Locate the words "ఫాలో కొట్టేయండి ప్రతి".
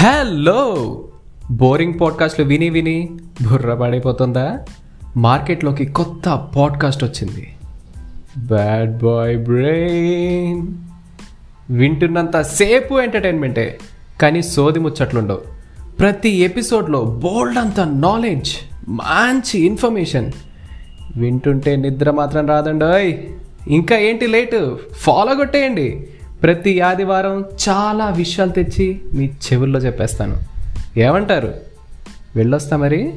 24.92-26.80